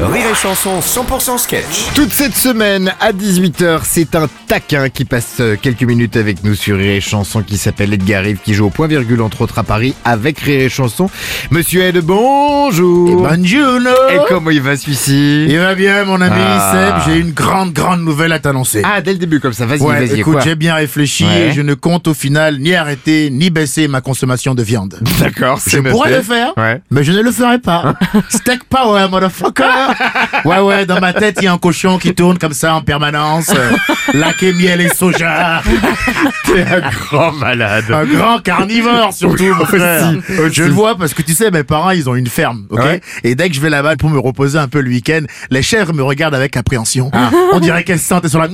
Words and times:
Rire 0.00 0.26
et 0.32 0.34
Chanson 0.34 0.80
100% 0.80 1.38
sketch. 1.38 1.92
Toute 1.94 2.12
cette 2.12 2.34
semaine 2.34 2.92
à 3.00 3.12
18h, 3.12 3.80
c'est 3.84 4.16
un 4.16 4.26
taquin 4.48 4.88
qui 4.88 5.04
passe 5.04 5.36
euh, 5.38 5.56
quelques 5.60 5.84
minutes 5.84 6.16
avec 6.16 6.42
nous 6.42 6.56
sur 6.56 6.76
Rire 6.76 6.94
et 6.96 7.00
Chanson 7.00 7.42
qui 7.42 7.56
s'appelle 7.56 7.92
Edgar 7.94 8.24
Rive 8.24 8.38
qui 8.44 8.54
joue 8.54 8.66
au 8.66 8.70
point 8.70 8.88
virgule 8.88 9.22
entre 9.22 9.42
autres 9.42 9.58
à 9.60 9.62
Paris 9.62 9.94
avec 10.04 10.40
Rire 10.40 10.62
et 10.62 10.68
Chanson. 10.68 11.08
Monsieur 11.52 11.82
Ed, 11.82 11.98
bonjour. 12.00 13.22
Bonjour 13.22 13.80
Et 14.10 14.18
comment 14.28 14.50
il 14.50 14.60
va 14.62 14.76
celui-ci? 14.76 15.46
Il 15.48 15.58
va 15.58 15.76
bien 15.76 16.04
mon 16.04 16.20
ami 16.20 16.34
Ah. 16.38 17.00
Seb, 17.06 17.12
j'ai 17.14 17.20
une 17.20 17.30
grande 17.30 17.72
grande 17.72 18.00
nouvelle 18.02 18.32
à 18.32 18.40
t'annoncer. 18.40 18.82
Ah, 18.84 19.00
dès 19.00 19.12
le 19.12 19.18
début 19.18 19.38
comme 19.38 19.52
ça, 19.52 19.64
vas-y, 19.64 19.80
ouais, 19.80 20.06
vas-y. 20.06 20.20
écoute, 20.20 20.38
j'ai 20.42 20.56
bien 20.56 20.74
réfléchi 20.74 21.24
Ouais. 21.24 21.48
et 21.48 21.52
je 21.52 21.62
ne 21.62 21.74
compte 21.74 22.08
au 22.08 22.14
final 22.14 22.58
ni 22.58 22.74
arrêter 22.74 23.30
ni 23.30 23.48
baisser 23.48 23.86
ma 23.86 24.00
consommation 24.00 24.56
de 24.56 24.62
viande. 24.64 24.98
D'accord, 25.20 25.60
Je 25.64 25.78
pourrais 25.78 26.10
le 26.16 26.22
faire, 26.22 26.52
Ouais. 26.56 26.82
mais 26.90 27.04
je 27.04 27.12
ne 27.12 27.20
le 27.22 27.30
ferai 27.30 27.60
pas. 27.60 27.94
Steak 28.28 28.64
power, 28.64 29.06
motherfucker 29.08 29.62
Ouais, 30.44 30.58
ouais, 30.60 30.84
dans 30.86 31.00
ma 31.00 31.12
tête, 31.12 31.36
il 31.40 31.44
y 31.44 31.46
a 31.46 31.52
un 31.52 31.58
cochon 31.58 31.98
qui 31.98 32.14
tourne 32.14 32.38
comme 32.38 32.52
ça 32.52 32.74
en 32.74 32.82
permanence. 32.82 33.50
euh, 33.50 33.70
laqué, 34.14 34.52
miel 34.52 34.80
et 34.80 34.88
soja. 34.88 35.62
T'es 36.44 36.62
un 36.62 36.80
grand 36.90 37.32
malade. 37.32 37.84
Un 37.90 38.04
grand 38.04 38.38
carnivore 38.42 39.12
surtout, 39.12 39.54
mon 39.54 39.64
frère. 39.64 40.12
Je 40.52 40.62
le 40.64 40.70
vois 40.70 40.96
parce 40.96 41.14
que 41.14 41.22
tu 41.22 41.32
sais, 41.32 41.50
mes 41.50 41.64
parents, 41.64 41.90
ils 41.90 42.08
ont 42.08 42.14
une 42.14 42.26
ferme, 42.26 42.66
ok 42.70 42.80
Ouais. 42.84 43.00
Et 43.22 43.34
dès 43.34 43.48
que 43.48 43.54
je 43.54 43.60
vais 43.60 43.70
là-bas 43.70 43.96
pour 43.96 44.10
me 44.10 44.18
reposer 44.18 44.58
un 44.58 44.68
peu 44.68 44.80
le 44.80 44.90
week-end, 44.90 45.22
les 45.50 45.62
chèvres 45.62 45.94
me 45.94 46.02
regardent 46.02 46.34
avec 46.34 46.56
appréhension. 46.56 47.10
Ah. 47.14 47.30
On 47.52 47.60
dirait 47.60 47.82
qu'elles 47.84 47.98
se 47.98 48.06
sentent, 48.06 48.24
elles 48.24 48.30
sont 48.30 48.38
là. 48.38 48.48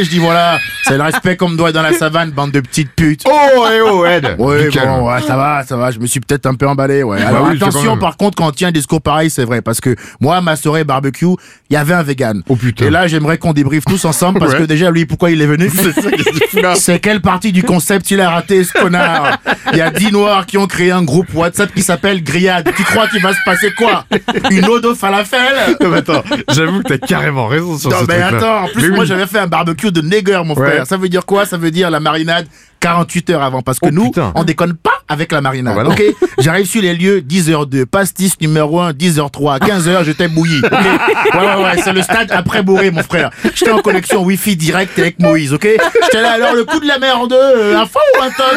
Je 0.00 0.08
dis 0.08 0.18
voilà, 0.18 0.58
c'est 0.84 0.96
le 0.96 1.02
respect 1.02 1.36
qu'on 1.36 1.48
me 1.48 1.56
doit 1.56 1.72
dans 1.72 1.82
la 1.82 1.92
savane, 1.92 2.30
bande 2.30 2.52
de 2.52 2.60
petites 2.60 2.92
putes. 2.94 3.22
Oh, 3.26 3.66
eh 3.72 3.80
oh, 3.80 4.06
Ed 4.06 4.36
Ouais, 4.38 4.68
bon, 4.70 5.08
ouais, 5.08 5.20
ça 5.22 5.36
va, 5.36 5.64
ça 5.66 5.76
va. 5.76 5.90
Je 5.90 5.98
me 5.98 6.06
suis 6.06 6.20
peut-être 6.20 6.46
un 6.46 6.54
peu 6.54 6.68
emballé, 6.68 7.02
ouais. 7.02 7.22
Alors 7.22 7.44
oui, 7.46 7.50
c'est 7.54 7.58
quand 7.60 7.66
attention, 7.68 7.98
par 7.98 8.16
contre, 8.16 8.36
quand 8.36 8.46
on 8.46 8.52
tient 8.52 8.68
un 8.68 8.72
discours 8.72 9.00
pareil, 9.02 9.30
c'est 9.30 9.44
vrai, 9.44 9.62
parce 9.62 9.80
que 9.80 9.96
moi, 10.20 10.40
ma 10.40 10.55
soirée 10.56 10.84
barbecue, 10.84 11.26
il 11.70 11.74
y 11.74 11.76
avait 11.76 11.94
un 11.94 12.02
vegan. 12.02 12.42
Oh, 12.48 12.56
putain. 12.56 12.86
Et 12.86 12.90
là, 12.90 13.06
j'aimerais 13.06 13.38
qu'on 13.38 13.52
débriefe 13.52 13.84
tous 13.84 14.04
ensemble, 14.04 14.38
parce 14.40 14.52
Ouais. 14.52 14.58
que 14.60 14.64
déjà, 14.64 14.90
lui, 14.90 15.06
pourquoi 15.06 15.30
il 15.30 15.40
est 15.42 15.46
venu? 15.46 15.70
C'est 16.76 16.98
quelle 17.00 17.20
partie 17.20 17.52
du 17.52 17.62
concept 17.62 18.10
il 18.10 18.20
a 18.20 18.30
raté, 18.30 18.64
ce 18.64 18.72
connard? 18.72 19.38
Il 19.72 19.78
y 19.78 19.80
a 19.80 19.90
dix 19.90 20.10
noirs 20.12 20.46
qui 20.46 20.58
ont 20.58 20.66
créé 20.66 20.90
un 20.90 21.02
groupe 21.02 21.32
WhatsApp 21.34 21.72
qui 21.74 21.82
s'appelle 21.82 22.22
Grillade. 22.22 22.70
Tu 22.76 22.82
crois 22.84 23.08
qu'il 23.08 23.22
va 23.22 23.32
se 23.32 23.38
passer 23.44 23.70
quoi? 23.76 24.04
Une 24.50 24.64
ode 24.66 24.86
au 24.86 24.94
falafel? 24.94 25.40
Non, 25.80 25.88
mais 25.90 25.98
attends, 25.98 26.22
j'avoue 26.52 26.82
que 26.82 26.94
t'as 26.94 26.98
carrément 26.98 27.46
raison 27.46 27.78
sur 27.78 27.90
Non 27.90 27.96
ce 28.00 28.04
mais 28.06 28.22
attends, 28.22 28.64
en 28.64 28.68
plus 28.68 28.82
Mais 28.82 28.88
moi 28.90 29.00
oui. 29.00 29.06
j'avais 29.06 29.26
fait 29.26 29.38
un 29.38 29.46
barbecue 29.46 29.90
de 29.92 30.00
nègre 30.00 30.44
mon 30.44 30.54
Ouais. 30.54 30.66
frère. 30.70 30.86
Ça 30.86 30.96
veut 30.96 31.08
dire 31.08 31.26
quoi? 31.26 31.46
Ça 31.46 31.56
veut 31.56 31.70
dire 31.70 31.90
la 31.90 32.00
marinade 32.00 32.46
48 32.86 33.30
heures 33.30 33.42
avant 33.42 33.62
parce 33.62 33.80
que 33.80 33.86
Oh, 33.86 33.90
nous 33.92 34.04
putain. 34.06 34.32
on 34.36 34.44
déconne 34.44 34.74
pas 34.74 34.90
avec 35.08 35.30
la 35.32 35.40
marinade. 35.40 35.76
Ah 35.78 35.84
bah. 35.84 35.90
OK? 35.90 36.02
J'arrive 36.38 36.66
sur 36.66 36.82
les 36.82 36.94
lieux 36.94 37.20
10h2, 37.20 37.84
pastis 37.86 38.40
numéro 38.40 38.80
1 38.80 38.92
10h3, 38.92 39.60
15h 39.60 40.04
j'étais 40.04 40.28
bouilli. 40.28 40.58
OK? 40.64 40.72
Ouais 40.72 41.40
ouais 41.40 41.62
ouais, 41.64 41.80
c'est 41.82 41.92
le 41.92 42.02
stade 42.02 42.30
après 42.32 42.62
bourré 42.62 42.90
mon 42.92 43.02
frère. 43.02 43.30
J'étais 43.54 43.70
en 43.72 43.78
connexion 43.80 44.22
Wi-Fi 44.22 44.56
direct 44.56 44.96
avec 44.98 45.18
Moïse, 45.20 45.52
OK? 45.52 45.66
J'étais 46.04 46.22
là 46.22 46.32
alors 46.32 46.54
le 46.54 46.64
coup 46.64 46.78
de 46.80 46.86
la 46.86 46.98
merde, 46.98 47.32
euh, 47.32 47.76
un 47.76 47.86
fond 47.86 47.98
ou 48.18 48.22
un 48.22 48.30
tox 48.30 48.56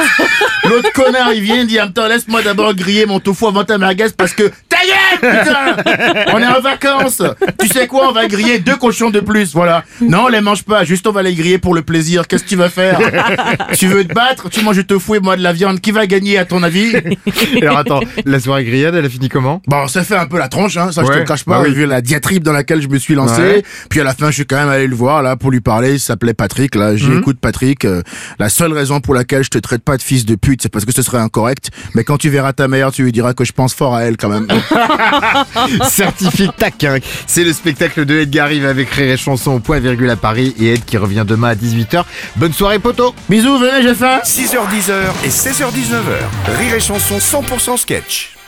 L'autre 0.70 0.92
connard 0.94 1.34
il 1.34 1.42
vient 1.42 1.56
il 1.62 1.68
dit 1.68 1.80
attends 1.80 2.08
laisse-moi 2.08 2.42
d'abord 2.44 2.74
griller 2.76 3.06
mon 3.06 3.20
tofu 3.20 3.46
avant 3.48 3.64
ta 3.64 3.78
merguez 3.78 4.08
parce 4.16 4.34
que 4.34 4.52
ta 4.68 4.78
putain 5.20 5.76
On 6.34 6.40
est 6.40 6.48
en 6.48 6.62
vacances 6.62 7.22
Tu 7.60 7.68
sais 7.68 7.88
quoi 7.88 8.10
on 8.10 8.12
va 8.12 8.28
griller 8.28 8.60
deux 8.60 8.76
cochons 8.76 9.10
de 9.10 9.20
plus 9.20 9.54
voilà. 9.54 9.84
Non 10.02 10.24
on 10.26 10.28
les 10.28 10.42
mange 10.42 10.64
pas 10.64 10.84
juste 10.84 11.06
on 11.08 11.12
va 11.12 11.22
les 11.24 11.34
griller 11.36 11.58
pour 11.58 11.74
le 11.76 11.82
plaisir. 11.82 12.28
Qu'est-ce 12.28 12.44
que 12.44 12.50
tu 12.50 12.56
vas 12.56 12.70
faire? 12.70 13.00
Tu 13.78 13.88
veux 13.88 14.04
te 14.06 14.14
battre 14.20 14.50
Tu 14.50 14.64
manges 14.64 14.76
du 14.78 14.86
tofu 14.86 15.16
et 15.16 15.20
moi 15.20 15.38
de 15.38 15.42
la 15.44 15.54
viande. 15.54 15.80
Qui 15.80 15.92
va 15.92 16.06
gagner 16.08 16.38
à 16.38 16.46
ton 16.46 16.62
avis 16.64 16.94
Alors 17.62 17.78
attends, 17.78 18.02
la 18.26 18.40
soirée 18.40 18.66
grillade, 18.66 18.96
elle 18.96 19.06
a 19.06 19.10
fini 19.10 19.30
comment? 19.30 19.62
Bon, 19.68 19.88
ça 19.88 20.04
fait 20.04 20.16
un 20.18 20.26
peu 20.26 20.38
la 20.38 20.48
tronche, 20.50 20.76
hein, 20.78 20.92
ça 20.92 21.04
je 21.04 21.08
te 21.12 21.18
le 21.18 21.24
cache 21.24 21.46
pas, 21.46 21.60
bah 21.60 21.64
oui. 21.68 21.74
vu 21.74 21.86
la 21.86 22.02
diatribe 22.02 22.44
dans 22.44 22.52
laquelle 22.52 22.82
je 22.82 22.88
me 22.88 22.98
suis 22.98 23.16
lancé. 23.16 23.42
Ouais. 23.42 23.64
Puis 23.90 24.02
à 24.02 24.04
la 24.04 24.14
fin, 24.14 24.28
je 24.30 24.36
suis 24.36 24.46
quand 24.46 24.58
même 24.58 24.70
allé 24.70 24.88
le 24.88 24.96
voir 24.96 25.22
là 25.24 25.36
pour 25.36 25.52
lui 25.52 25.62
parler. 25.62 25.94
Il 25.94 26.00
s'appelait 26.00 26.34
Patrick. 26.34 26.76
Là, 26.76 26.96
j'ai 26.96 27.08
Mhm. 27.08 27.24
Patrick. 27.42 27.86
euh, 27.86 28.02
la 28.40 28.50
seule 28.50 28.74
raison 28.74 29.00
pour 29.02 29.14
laquelle 29.14 29.44
je 29.44 29.50
te 29.50 29.58
traite 29.60 29.84
pas 29.84 29.98
de 29.98 30.02
fils 30.02 30.26
de 30.26 30.36
pute, 30.36 30.62
c'est 30.64 30.70
parce 30.70 30.84
que 30.86 30.92
ce 30.94 31.02
serait 31.02 31.20
incorrect. 31.20 31.70
Mais 31.96 32.04
quand 32.04 32.18
tu 32.18 32.30
verras 32.30 32.54
ta 32.54 32.68
mère, 32.68 32.92
tu 32.92 33.04
lui 33.04 33.12
diras 33.12 33.34
que 33.34 33.46
je 33.46 33.52
pense 33.54 33.74
fort 33.74 33.96
à 33.96 34.04
elle 34.04 34.18
quand 34.18 34.30
même. 34.30 34.48
Certifié 35.90 36.50
taquin. 36.58 36.98
C'est 37.28 37.44
le 37.44 37.54
spectacle 37.54 38.06
de 38.06 38.16
Edgar 38.20 38.50
Rive 38.50 38.66
avec 38.66 38.90
Rire 38.90 39.12
et 39.14 39.18
Chanson 39.18 39.52
au 39.52 39.60
point 39.60 39.80
virgule 39.80 40.10
à 40.10 40.16
Paris 40.16 40.54
et 40.60 40.74
Ed 40.74 40.86
qui 40.86 40.98
revient 40.98 41.24
demain 41.28 41.50
à 41.50 41.56
18h. 41.56 42.04
Bonne 42.36 42.54
soirée, 42.54 42.80
poteau 42.80 43.14
Bisous, 43.30 43.58
venez, 43.60 43.82
j'ai 43.84 43.96
faim. 44.00 44.20
6h10 44.24 44.92
et 45.24 45.30
16h19h. 45.30 46.58
Rire 46.58 46.76
et 46.76 46.80
Chanson 46.80 47.18
100% 47.18 47.78
sketch. 47.78 48.39